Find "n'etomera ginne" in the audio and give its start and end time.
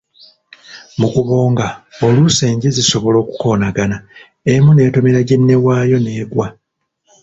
4.73-5.55